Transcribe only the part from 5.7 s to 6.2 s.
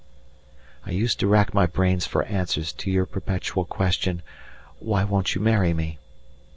me?"